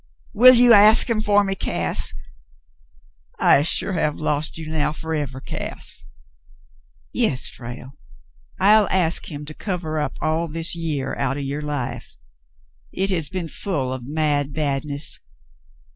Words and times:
"Will 0.33 0.55
you 0.55 0.73
ask 0.73 1.07
him 1.11 1.21
for 1.21 1.43
me, 1.43 1.53
Cass? 1.53 2.15
I 3.37 3.61
sure 3.61 3.93
hev 3.93 4.15
lost 4.15 4.57
you 4.57 4.67
now— 4.67 4.91
forever, 4.93 5.39
Cass!" 5.39 6.07
"Yes, 7.13 7.47
Frale. 7.47 7.91
I'll 8.59 8.87
ask 8.89 9.29
him 9.29 9.45
to 9.45 9.53
cover 9.53 9.99
up 9.99 10.17
all 10.19 10.47
this 10.47 10.73
year 10.73 11.15
out 11.17 11.37
of 11.37 11.43
your 11.43 11.61
life. 11.61 12.17
It 12.91 13.11
has 13.11 13.29
been 13.29 13.47
full 13.47 13.93
of 13.93 14.07
mad 14.07 14.53
badness. 14.53 15.19